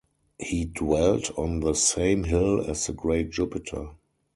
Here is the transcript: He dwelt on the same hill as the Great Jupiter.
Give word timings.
He 0.39 0.65
dwelt 0.65 1.29
on 1.37 1.59
the 1.59 1.75
same 1.75 2.23
hill 2.23 2.65
as 2.67 2.87
the 2.87 2.93
Great 2.93 3.29
Jupiter. 3.29 3.89